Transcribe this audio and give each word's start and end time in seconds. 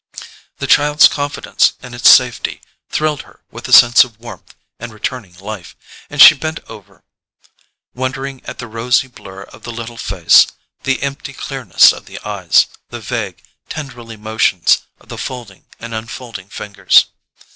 The 0.57 0.65
child's 0.65 1.07
confidence 1.07 1.73
in 1.83 1.93
its 1.93 2.09
safety 2.09 2.59
thrilled 2.89 3.21
her 3.21 3.41
with 3.51 3.67
a 3.67 3.71
sense 3.71 4.03
of 4.03 4.19
warmth 4.19 4.55
and 4.79 4.91
returning 4.91 5.35
life, 5.37 5.75
and 6.09 6.19
she 6.19 6.33
bent 6.33 6.59
over, 6.67 7.03
wondering 7.93 8.43
at 8.45 8.57
the 8.57 8.65
rosy 8.65 9.07
blur 9.07 9.43
of 9.43 9.61
the 9.61 9.71
little 9.71 9.97
face, 9.97 10.47
the 10.85 11.03
empty 11.03 11.33
clearness 11.33 11.93
of 11.93 12.07
the 12.07 12.17
eyes, 12.25 12.65
the 12.89 12.99
vague 12.99 13.43
tendrilly 13.69 14.17
motions 14.17 14.79
of 14.99 15.09
the 15.09 15.19
folding 15.19 15.65
and 15.79 15.93
unfolding 15.93 16.49
fingers. 16.49 17.05